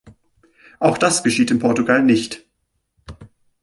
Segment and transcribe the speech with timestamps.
[0.79, 2.43] Auch das geschieht in Portugal nicht.